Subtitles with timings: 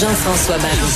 [0.00, 0.92] Jean-François Barry.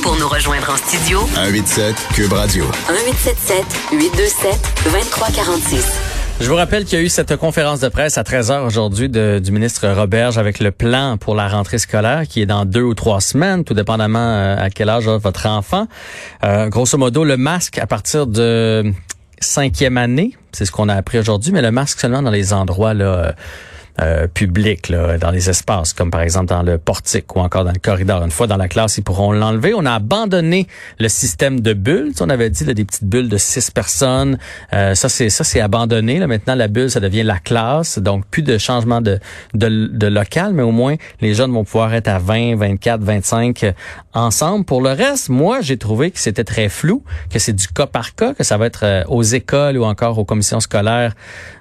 [0.00, 2.64] Pour nous rejoindre en studio, 187 Cube Radio.
[2.88, 6.00] 1877 827 2346.
[6.40, 9.50] Je vous rappelle qu'il y a eu cette conférence de presse à 13h aujourd'hui du
[9.50, 13.20] ministre Roberge avec le plan pour la rentrée scolaire qui est dans deux ou trois
[13.20, 15.88] semaines, tout dépendamment euh, à quel âge a votre enfant.
[16.44, 18.92] Euh, grosso modo, le masque à partir de
[19.40, 22.94] cinquième année, c'est ce qu'on a appris aujourd'hui, mais le masque seulement dans les endroits
[22.94, 23.04] là.
[23.04, 23.32] Euh,
[24.00, 24.26] euh,
[24.88, 28.22] là, dans les espaces, comme par exemple dans le portique ou encore dans le corridor.
[28.22, 29.72] Une fois dans la classe, ils pourront l'enlever.
[29.74, 30.66] On a abandonné
[30.98, 32.12] le système de bulles.
[32.20, 34.38] On avait dit là, des petites bulles de six personnes.
[34.72, 36.18] Euh, ça, c'est ça, c'est abandonné.
[36.18, 36.26] Là.
[36.26, 37.98] Maintenant, la bulle, ça devient la classe.
[37.98, 39.18] Donc, plus de changement de,
[39.54, 43.74] de, de local, mais au moins, les jeunes vont pouvoir être à 20, 24, 25
[44.14, 44.64] ensemble.
[44.64, 48.14] Pour le reste, moi, j'ai trouvé que c'était très flou, que c'est du cas par
[48.14, 51.14] cas, que ça va être euh, aux écoles ou encore aux commissions scolaires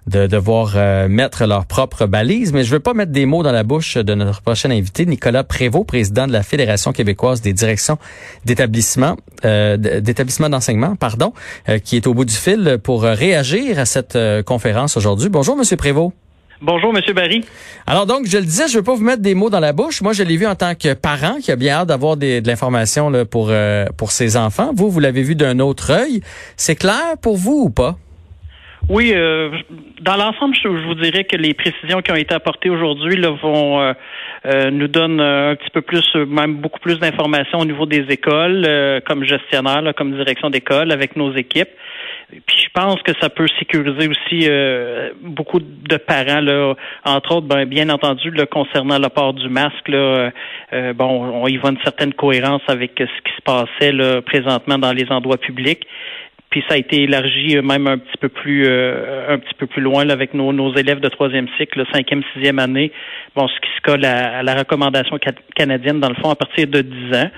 [0.07, 3.63] de devoir euh, mettre leur propre Mais je veux pas mettre des mots dans la
[3.63, 7.99] bouche de notre prochain invité, Nicolas Prévost, président de la Fédération québécoise des directions
[8.45, 11.33] d'établissement, euh, d'établissement d'enseignement, pardon,
[11.69, 15.29] euh, qui est au bout du fil pour réagir à cette conférence aujourd'hui.
[15.29, 16.13] Bonjour, Monsieur Prévost.
[16.61, 17.45] Bonjour, Monsieur Barry.
[17.85, 20.01] Alors donc, je le disais, je veux pas vous mettre des mots dans la bouche.
[20.01, 23.11] Moi, je l'ai vu en tant que parent qui a bien hâte d'avoir de l'information
[23.25, 23.51] pour
[23.97, 24.71] pour ses enfants.
[24.73, 26.21] Vous, vous l'avez vu d'un autre œil.
[26.57, 27.97] C'est clair pour vous ou pas?
[28.87, 29.49] Oui, euh,
[30.01, 33.93] dans l'ensemble, je, vous dirais que les précisions qui ont été apportées aujourd'hui vont euh,
[34.45, 38.67] euh, nous donnent un petit peu plus, même beaucoup plus d'informations au niveau des écoles,
[39.07, 41.69] comme gestionnaire, comme direction d'école, avec nos équipes.
[42.29, 44.49] Puis je pense que ça peut sécuriser aussi
[45.21, 46.75] beaucoup de parents, là,
[47.05, 49.87] entre autres, ben, bien entendu, là, concernant le port du masque.
[49.87, 50.31] Là,
[50.93, 54.91] bon, on y voit une certaine cohérence avec ce qui se passait là, présentement dans
[54.91, 55.87] les endroits publics
[56.55, 59.67] puis ça a été élargi euh, même un petit peu plus euh, un petit peu
[59.67, 62.93] plus loin avec nos, nos élèves de troisième cycle, cinquième, sixième année.
[63.35, 65.19] Bon, ce qui se colle à, la recommandation
[65.53, 67.29] canadienne dans le fond à partir de 10 ans.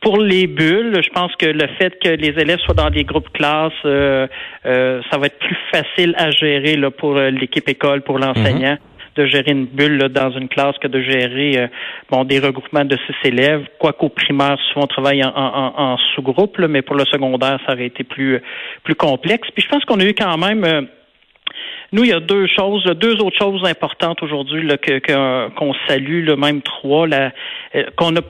[0.00, 3.30] Pour les bulles, je pense que le fait que les élèves soient dans des groupes
[3.32, 4.26] classes, euh,
[4.64, 8.74] ça va être plus facile à gérer là, pour l'équipe école, pour l'enseignant.
[8.74, 8.87] Mm-hmm
[9.18, 11.66] de gérer une bulle dans une classe que de gérer euh,
[12.10, 13.66] bon des regroupements de six élèves.
[13.78, 18.40] Quoiqu'au primaire, souvent on travaille en, sous-groupe, mais pour le secondaire, ça aurait été plus
[18.84, 19.48] plus complexe.
[19.54, 20.82] Puis je pense qu'on a eu quand même euh,
[21.92, 26.36] nous, il y a deux choses, deux autres choses importantes aujourd'hui que, qu'on salue, le
[26.36, 27.32] même trois, là,
[27.74, 28.20] euh, qu'on a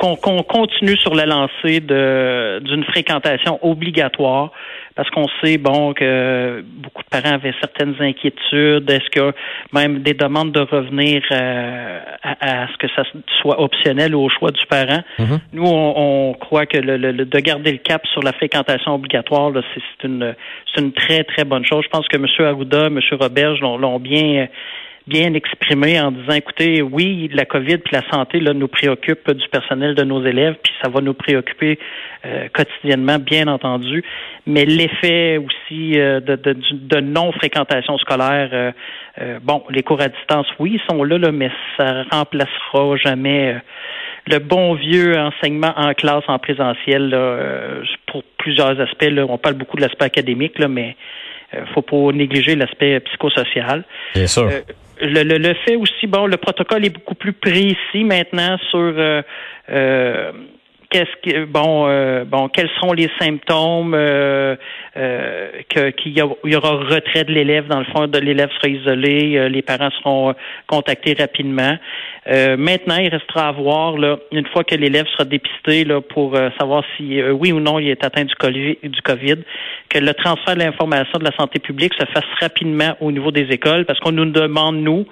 [0.00, 4.50] qu'on continue sur la lancée d'une fréquentation obligatoire
[4.96, 8.90] parce qu'on sait bon que beaucoup de parents avaient certaines inquiétudes.
[8.90, 9.32] Est-ce que
[9.72, 13.02] même des demandes de revenir euh, à, ce que ça
[13.40, 15.02] soit optionnel au choix du parent?
[15.18, 15.38] Mm-hmm.
[15.52, 20.34] Nous, on, croit que le, de garder le cap sur la fréquentation obligatoire, c'est une
[20.74, 21.84] c'est une très très bonne chose.
[21.84, 22.26] Je pense que M.
[22.46, 23.00] Arruda, M.
[23.12, 24.48] Roberge l'ont bien
[25.06, 29.48] bien exprimé en disant écoutez, oui, la COVID puis la santé là, nous préoccupe du
[29.48, 31.78] personnel de nos élèves, puis ça va nous préoccuper
[32.24, 34.04] euh, quotidiennement, bien entendu.
[34.46, 38.50] Mais l'effet aussi euh, de, de, de non-fréquentation scolaire,
[39.20, 43.56] euh, bon, les cours à distance, oui, ils sont là, là mais ça remplacera jamais
[44.26, 47.16] le bon vieux enseignement en classe en présentiel
[48.06, 49.10] pour plusieurs aspects.
[49.10, 50.96] Là, on parle beaucoup de l'aspect académique, là, mais
[51.54, 53.84] euh, faut pas négliger l'aspect psychosocial.
[54.14, 54.44] Bien sûr.
[54.44, 54.60] Euh,
[55.00, 59.22] le, le, fait aussi, bon, le protocole est beaucoup plus précis maintenant sur euh,
[59.70, 60.32] euh
[60.90, 64.56] qu'est-ce que bon euh, bon quels seront les symptômes euh,
[64.96, 65.60] euh,
[65.92, 67.68] qu'il y, aura retrait de l'élève.
[67.68, 70.34] Dans le fond de l'élève sera isolé les parents seront
[70.66, 71.76] contactés rapidement.
[72.26, 76.84] Maintenant il restera à voir là une fois que l'élève sera dépisté là pour savoir
[76.96, 79.36] si oui ou non il est atteint du COVID, du COVID
[79.88, 83.46] que le transfert de l'information de la santé publique se fasse rapidement au niveau des
[83.50, 85.06] écoles parce qu'on nous demande nous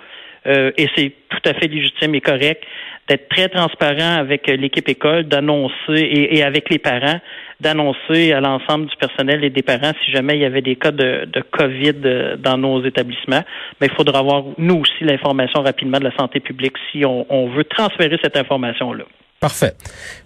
[0.44, 2.64] et c'est tout à fait légitime et correct
[3.08, 7.20] d'être très transparent avec euh, l'équipe école, d'annoncer et, avec les parents,
[7.60, 10.90] d'annoncer à l'ensemble du personnel et des parents si jamais il y avait des cas
[10.90, 13.42] de, de COVID euh, dans nos établissements.
[13.80, 17.64] Mais il faudra avoir, nous aussi, l'information rapidement de la santé publique si on, veut
[17.64, 19.04] transférer cette information-là.
[19.40, 19.72] Parfait.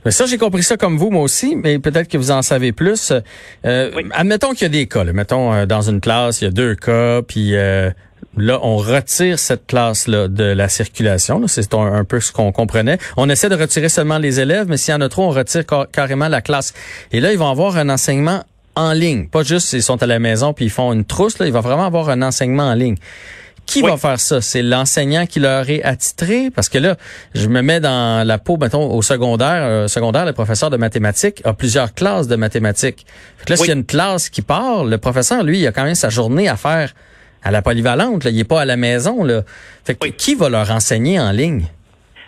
[0.05, 2.73] Mais ça, j'ai compris ça comme vous, moi aussi, mais peut-être que vous en savez
[2.73, 3.13] plus.
[3.65, 5.05] Euh, Admettons qu'il y a des cas.
[5.05, 7.55] Mettons, euh, dans une classe, il y a deux cas, puis
[8.37, 11.47] Là, on retire cette classe-là de la circulation.
[11.49, 12.99] C'est un, peu ce qu'on comprenait.
[13.17, 15.65] On essaie de retirer seulement les élèves, mais s'il y en a trop, on retire
[15.93, 16.73] carrément la classe.
[17.13, 18.43] Et là, ils vont avoir un enseignement
[18.75, 19.29] en ligne.
[19.29, 21.39] Pas juste ils sont à la maison puis ils font une trousse.
[21.39, 22.97] Là, il va vraiment avoir un enseignement en ligne.
[23.67, 24.41] Qui va faire ça?
[24.41, 26.51] C'est l'enseignant qui leur est attitré?
[26.51, 26.97] Parce que là,
[27.35, 29.63] je me mets dans la peau, mettons, au secondaire.
[29.63, 33.07] Euh, secondaire, le professeur de mathématiques a plusieurs classes de mathématiques.
[33.49, 35.95] là, s'il y a une classe qui part, le professeur, lui, il a quand même
[35.95, 36.93] sa journée à faire
[37.43, 38.25] à la polyvalente.
[38.25, 38.31] Là.
[38.31, 39.25] Il n'est pas à la maison.
[39.25, 39.43] Là.
[39.85, 41.65] Fait qui va leur enseigner en ligne?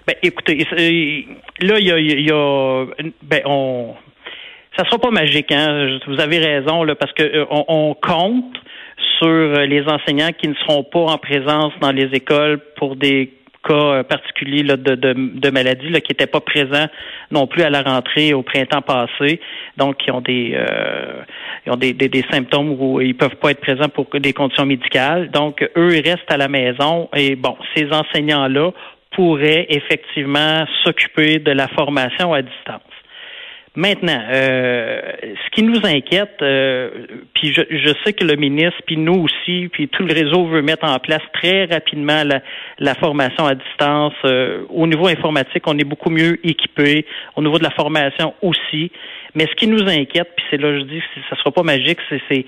[0.07, 0.67] Ben, écoutez,
[1.61, 2.87] là, il y a, y a
[3.23, 3.95] ben, on,
[4.77, 5.99] ça sera pas magique, hein.
[6.07, 8.57] Vous avez raison, là, parce que on, on compte
[9.19, 9.29] sur
[9.61, 13.33] les enseignants qui ne seront pas en présence dans les écoles pour des
[13.67, 16.87] cas euh, particuliers de, de, de maladies qui n'étaient pas présents
[17.31, 19.41] non plus à la rentrée au printemps passé,
[19.77, 21.23] donc qui ont des, euh,
[21.67, 25.31] ont des, des, symptômes où ils peuvent pas être présents pour des conditions médicales.
[25.31, 28.71] Donc, eux, ils restent à la maison et bon, ces enseignants-là
[29.13, 32.94] pourraient effectivement s'occuper de la formation à distance.
[33.77, 36.91] Maintenant, euh, ce qui nous inquiète, euh,
[37.35, 40.63] puis je, je, sais que le ministre, puis nous aussi, puis tout le réseau veut
[40.63, 42.41] mettre en place très rapidement la,
[42.79, 44.13] la formation à distance.
[44.27, 47.05] Euh, au niveau informatique, on est beaucoup mieux équipé.
[47.35, 48.93] Au niveau de la formation aussi.
[49.35, 51.65] Mais ce qui nous inquiète, puis c'est là que je dis que ça sera pas
[51.65, 52.47] magique, c'est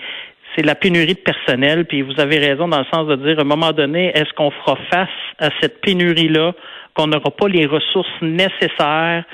[0.55, 1.87] c'est la pénurie de personnel.
[1.87, 4.52] Puis vous avez raison dans le sens de dire, à un moment donné, est-ce qu'on
[4.52, 5.08] fera face
[5.40, 6.55] à cette pénurie-là,
[6.94, 9.25] qu'on n'aura pas les ressources nécessaires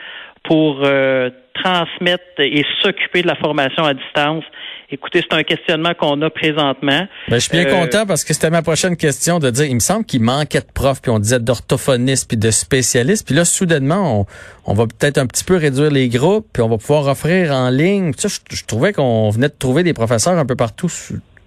[0.42, 4.44] pour euh, transmettre et s'occuper de la formation à distance.
[4.90, 7.06] Écoutez, c'est un questionnement qu'on a présentement.
[7.28, 9.74] Ben, je suis bien euh, content parce que c'était ma prochaine question de dire, il
[9.74, 13.26] me semble qu'il manquait de profs, puis on disait d'orthophonistes, puis de spécialistes.
[13.26, 14.26] Puis là, soudainement, on,
[14.66, 17.70] on va peut-être un petit peu réduire les groupes, puis on va pouvoir offrir en
[17.70, 18.12] ligne.
[18.18, 20.90] Je trouvais qu'on venait de trouver des professeurs un peu partout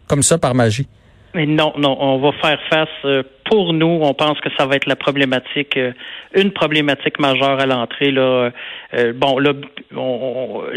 [0.08, 0.88] comme ça par magie.
[1.36, 2.88] Mais non, non, on va faire face.
[3.04, 5.92] Euh, pour nous, on pense que ça va être la problématique, euh,
[6.34, 8.10] une problématique majeure à l'entrée.
[8.10, 8.52] Là,
[8.96, 9.54] euh, bon, là,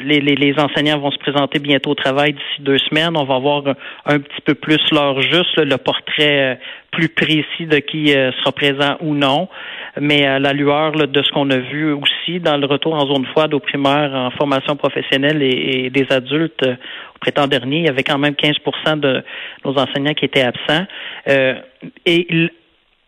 [0.02, 3.16] les, les, enseignants vont se présenter bientôt au travail d'ici deux semaines.
[3.16, 3.62] On va voir
[4.06, 6.58] un, petit peu plus leur juste, le portrait
[6.90, 9.48] plus précis de qui sera présent ou non.
[10.00, 13.26] Mais à la lueur de ce qu'on a vu aussi dans le retour en zone
[13.26, 18.02] froide aux primaires en formation professionnelle et, des adultes au printemps dernier, il y avait
[18.02, 19.22] quand même 15% de
[19.64, 20.86] nos enseignants qui étaient absents.
[21.28, 21.54] Euh,
[22.06, 22.50] et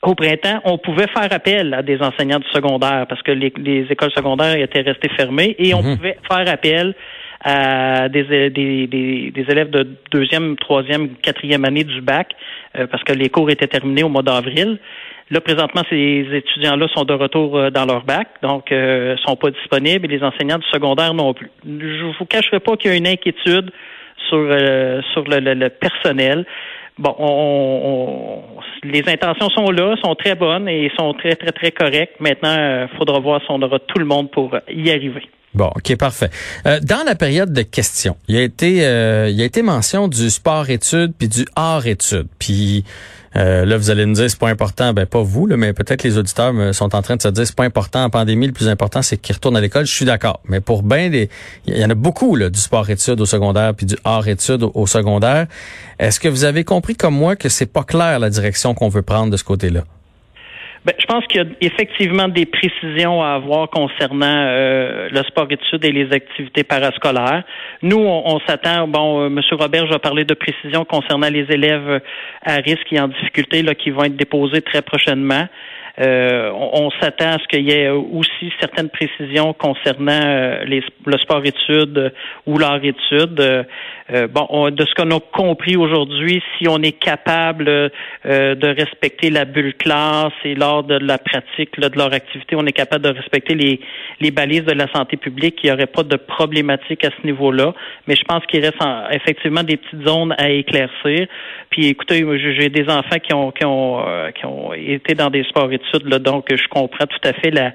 [0.02, 4.12] au printemps, on pouvait faire appel à des enseignants du secondaire parce que les, écoles
[4.12, 5.96] secondaires étaient restées fermées et on mhm.
[5.96, 6.94] pouvait faire appel
[7.42, 12.32] à des, des, des, élèves de deuxième, troisième, quatrième année du bac
[12.76, 14.78] euh, parce que les cours étaient terminés au mois d'avril.
[15.30, 19.50] Là, présentement, ces étudiants-là sont de retour euh, dans leur bac, donc euh, sont pas
[19.50, 21.50] disponibles et les enseignants du secondaire non plus.
[21.64, 23.70] Je vous cacherai pas qu'il y a une inquiétude
[24.28, 26.44] sur, euh, sur le, personnel.
[27.00, 28.42] Bon, on,
[28.84, 32.20] les intentions sont là, sont très bonnes et sont très, très, très correctes.
[32.20, 35.22] Maintenant, il faudra voir si on aura tout le monde pour y arriver.
[35.54, 36.30] Bon, ok, parfait.
[36.64, 38.68] dans la période de questions, il y a été,
[39.30, 42.28] il y a été mention du sport-études puis du art-études.
[42.38, 42.84] Puis
[43.36, 46.18] euh, là, vous allez nous dire c'est pas important, ben pas vous, mais peut-être les
[46.18, 49.02] auditeurs sont en train de se dire c'est pas important en pandémie, le plus important
[49.02, 49.86] c'est qu'ils retournent à l'école.
[49.86, 51.28] Je suis d'accord, mais pour bien des,
[51.66, 55.46] il y en a beaucoup là, du sport-études au secondaire puis du art-études au, secondaire.
[55.98, 59.02] Est-ce que vous avez compris comme moi que c'est pas clair la direction qu'on veut
[59.02, 59.84] prendre de ce côté-là?
[60.82, 65.84] Ben, je pense qu'il y a effectivement des précisions à avoir concernant euh, le sport-études
[65.84, 67.42] et les activités parascolaires.
[67.82, 69.40] Nous, on, s'attend, bon, euh, M.
[69.52, 72.00] Robert, je vais parler de précisions concernant les élèves
[72.42, 75.46] à risque et en difficulté là, qui vont être déposés très prochainement.
[75.98, 82.14] Euh, on, s'attend à ce qu'il y ait aussi certaines précisions concernant euh, le sport-études
[82.46, 83.66] ou l'art-études.
[84.12, 87.90] Euh, bon, de ce qu'on a compris aujourd'hui, si on est capable
[88.24, 92.72] de respecter la bulle classe et lors de la pratique de leur activité, on est
[92.72, 93.80] capable de respecter les,
[94.20, 97.74] les balises de la santé publique, il n'y aurait pas de problématique à ce niveau-là.
[98.06, 98.78] Mais je pense qu'il reste
[99.10, 101.26] effectivement des petites zones à éclaircir.
[101.70, 102.24] Puis écoutez,
[102.56, 104.02] j'ai des enfants qui ont qui ont
[104.34, 107.72] qui ont été dans des sports études, là, donc je comprends tout à fait la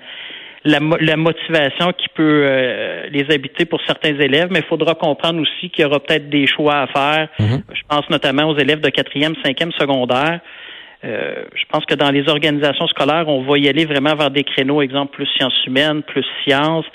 [0.66, 5.40] la, la motivation qui peut euh, les habiter pour certains élèves, mais il faudra comprendre
[5.42, 7.30] aussi qu'il y aura peut-être des choix à faire.
[7.40, 7.62] Mm-hmm.
[7.72, 10.40] Je pense notamment aux élèves de quatrième, cinquième secondaire.
[11.04, 14.44] Euh, je pense que dans les organisations scolaires, on va y aller vraiment vers des
[14.44, 16.86] créneaux, exemple plus sciences humaines, plus sciences.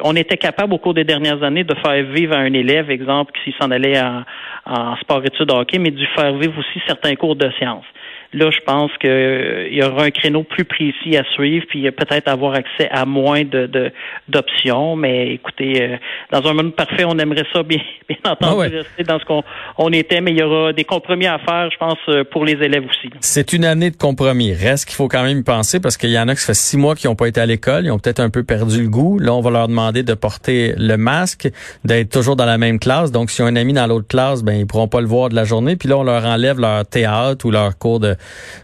[0.00, 3.32] On était capable au cours des dernières années de faire vivre à un élève, exemple,
[3.42, 4.22] s'il s'en allait en,
[4.64, 7.86] en sport-études hockey, mais de faire vivre aussi certains cours de sciences.
[8.34, 12.28] Là, je pense qu'il euh, y aura un créneau plus précis à suivre, puis peut-être
[12.28, 13.90] avoir accès à moins de
[14.28, 14.96] d'options.
[14.96, 15.96] mais écoutez, euh,
[16.30, 19.42] dans un monde parfait, on aimerait ça bien, bien entendu ah rester dans ce qu'on
[19.78, 22.52] on était, mais il y aura des compromis à faire, je pense, euh, pour les
[22.52, 23.08] élèves aussi.
[23.20, 24.52] C'est une année de compromis.
[24.52, 26.54] Reste qu'il faut quand même y penser parce qu'il y en a qui ça fait
[26.54, 28.88] six mois qui n'ont pas été à l'école, ils ont peut-être un peu perdu le
[28.90, 29.18] goût.
[29.18, 31.48] Là, on va leur demander de porter le masque,
[31.86, 33.10] d'être toujours dans la même classe.
[33.10, 35.34] Donc, si ont un ami dans l'autre classe, ben ils pourront pas le voir de
[35.34, 35.76] la journée.
[35.76, 38.17] Puis là, on leur enlève leur théâtre ou leur cours de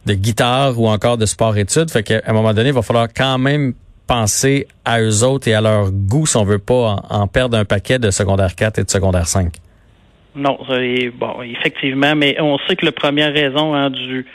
[0.07, 1.91] de guitare ou encore de sport-études.
[1.91, 3.75] Fait qu'à un moment donné, il va falloir quand même
[4.07, 7.65] penser à eux autres et à leur goût si on veut pas en, perdre un
[7.65, 9.53] paquet de secondaire 4 et de secondaire 5.
[10.37, 10.59] Non,
[11.19, 14.27] bon, effectivement, mais on sait que la première raison hein, du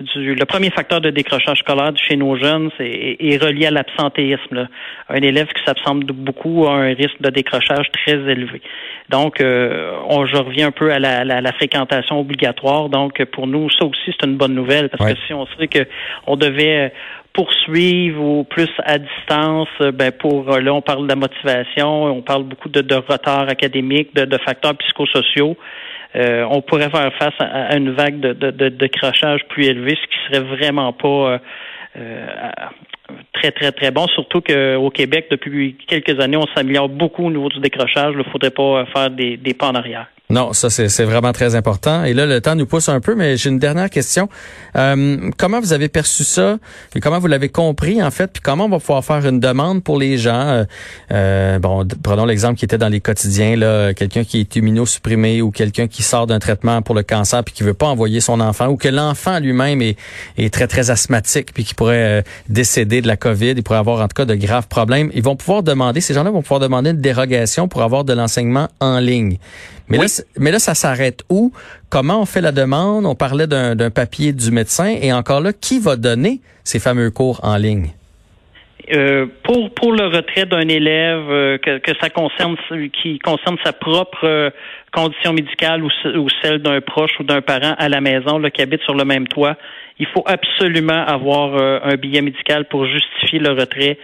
[0.00, 4.68] du, le premier facteur de décrochage scolaire chez nos jeunes c'est, est, relié à l'absentéisme.
[5.08, 8.60] Un élève qui s'absente beaucoup a un risque de décrochage très élevé.
[9.08, 12.88] Donc, euh, on, je reviens un peu à la, la, fréquentation obligatoire.
[12.88, 15.86] Donc, pour nous, ça aussi, c'est une bonne nouvelle parce que si on sait que
[16.26, 16.92] on devait
[17.32, 22.44] poursuivre ou plus à distance, ben pour là, on parle de la motivation, on parle
[22.44, 25.56] beaucoup de, de retard académique, de, de facteurs psychosociaux.
[26.14, 30.06] Euh, on pourrait faire face à, une vague de, de, de, crachage plus élevé, ce
[30.06, 31.38] qui serait vraiment pas euh,
[31.96, 32.26] euh,
[33.32, 34.06] très, très, très bon.
[34.08, 38.12] Surtout qu'au Québec, depuis quelques années, on s'améliore beaucoup au niveau du décrochage.
[38.12, 40.06] Il ne faudrait pas faire des, des pas en arrière.
[40.32, 42.04] Non, ça c'est vraiment très important.
[42.04, 44.30] Et là, le temps nous pousse un peu, mais j'ai une dernière question.
[44.76, 46.56] Euh, comment vous avez perçu ça?
[46.96, 49.84] Et comment vous l'avez compris en fait, puis comment on va pouvoir faire une demande
[49.84, 50.48] pour les gens?
[50.48, 50.64] Euh,
[51.12, 55.50] euh Bon, prenons l'exemple qui était dans les quotidiens là, quelqu'un qui est immunosupprimé ou
[55.50, 58.68] quelqu'un qui sort d'un traitement pour le cancer puis qui veut pas envoyer son enfant
[58.68, 59.96] ou que l'enfant lui-même est,
[60.50, 64.08] très très asthmatique puis qui pourrait euh, décéder de la COVID, il pourrait avoir en
[64.08, 65.10] tout cas de graves problèmes.
[65.14, 68.68] Ils vont pouvoir demander, ces gens-là vont pouvoir demander une dérogation pour avoir de l'enseignement
[68.80, 69.36] en ligne.
[69.92, 70.06] Mais, là,
[70.38, 71.52] mais là, ça s'arrête où?
[71.90, 73.04] Comment on fait la demande?
[73.04, 74.96] On parlait d'un papier du médecin.
[75.00, 77.90] Et encore là, qui va donner ces fameux cours en ligne?
[78.90, 82.56] Euh, pour pour le retrait d'un élève euh, que, que, ça concerne
[83.00, 84.50] qui concerne sa propre euh,
[84.92, 88.60] condition médicale ou, ou celle d'un proche ou d'un parent à la maison là, qui
[88.60, 89.56] habite sur le même toit,
[90.00, 93.98] il faut absolument avoir un billet médical pour justifier le retrait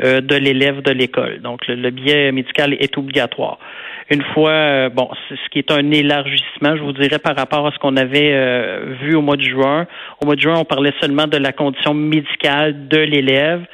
[0.00, 1.40] de l'élève de l'école.
[1.42, 3.58] Donc le, billet médical est obligatoire
[4.10, 7.72] une fois, euh, bon, ce qui est un élargissement, je vous dirais, par rapport à
[7.72, 9.86] ce qu'on avait euh, vu au mois de juin.
[10.20, 13.64] Au mois de juin, on parlait seulement de la condition médicale de l'élève.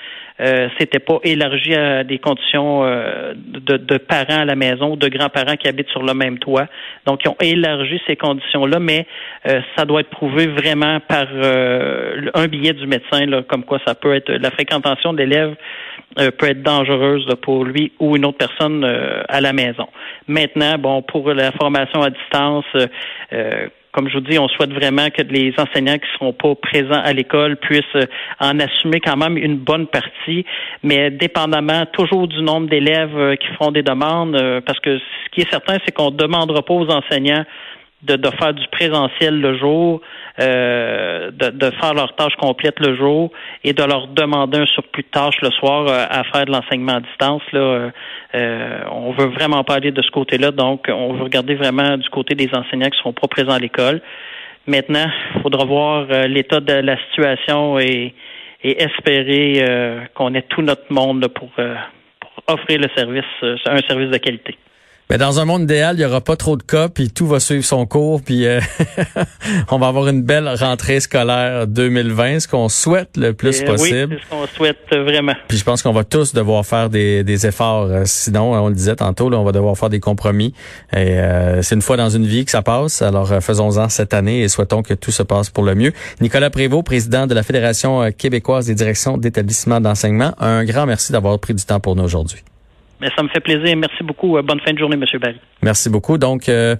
[0.41, 5.09] Euh, c'était pas élargi à des conditions euh, de, parents à la maison ou de
[5.09, 6.67] grands-parents qui habitent sur le même toit.
[7.07, 9.07] Donc, ils ont élargi ces conditions-là, mais
[9.77, 11.27] ça doit être prouvé vraiment par
[12.35, 15.55] un billet du médecin, là, comme quoi ça peut être la fréquentation d'élèves
[16.19, 19.87] euh, peut être dangereuse pour lui ou une autre personne euh, à la maison.
[20.27, 22.65] Maintenant, bon, pour la formation à distance,
[23.33, 26.55] euh, comme je vous dis, on souhaite vraiment que les enseignants qui ne seront pas
[26.55, 28.07] présents à l'école puissent
[28.41, 30.45] en assumer quand même une bonne partie,
[30.83, 35.51] mais dépendamment toujours du nombre d'élèves qui feront des demandes, parce que ce qui est
[35.51, 37.45] certain, c'est qu'on ne demandera pas aux enseignants
[38.03, 40.01] de, de, faire du présentiel le jour,
[40.41, 43.31] euh, de, de, faire leurs tâches complètes le jour
[43.65, 46.97] et de leur demander un surplus de tâches le soir euh, à faire de l'enseignement
[46.97, 47.43] à distance.
[47.53, 47.91] Là,
[48.35, 52.09] euh, on veut vraiment pas aller de ce côté-là, donc on veut regarder vraiment du
[52.11, 54.01] côté des enseignants qui seront pas présents à l'école.
[54.69, 58.15] Maintenant, il faudra voir euh, l'état de la situation et,
[58.63, 64.19] et espérer qu'on ait tout notre monde pour, pour offrir le service, un service de
[64.19, 64.57] qualité.
[65.11, 67.41] Mais dans un monde idéal, il y aura pas trop de cas, puis tout va
[67.41, 68.61] suivre son cours, puis euh,
[69.71, 74.13] on va avoir une belle rentrée scolaire 2020, ce qu'on souhaite le plus eh possible.
[74.13, 75.33] Oui, c'est ce qu'on souhaite vraiment.
[75.49, 77.85] Puis je pense qu'on va tous devoir faire des, des efforts.
[77.85, 80.53] Euh, sinon, on le disait tantôt, là, on va devoir faire des compromis.
[80.93, 83.01] Et euh, c'est une fois dans une vie que ça passe.
[83.01, 85.93] Alors faisons-en cette année et souhaitons que tout se passe pour le mieux.
[86.21, 91.39] Nicolas Prévost, président de la Fédération québécoise des directions d'établissements d'enseignement, un grand merci d'avoir
[91.39, 92.43] pris du temps pour nous aujourd'hui.
[93.01, 93.77] Mais ça me fait plaisir.
[93.77, 94.37] Merci beaucoup.
[94.37, 95.21] Euh, bonne fin de journée, M.
[95.21, 95.41] Barry.
[95.63, 96.19] Merci beaucoup.
[96.19, 96.77] Donc, euh,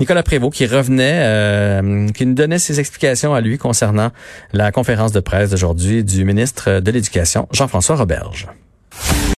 [0.00, 4.10] Nicolas Prévost qui revenait, euh, qui nous donnait ses explications à lui concernant
[4.52, 8.46] la conférence de presse d'aujourd'hui du ministre de l'Éducation, Jean-François Roberge.